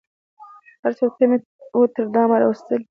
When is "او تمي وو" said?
1.03-1.83